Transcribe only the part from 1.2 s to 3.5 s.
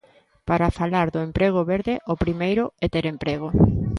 emprego verde o primeiro é ter emprego.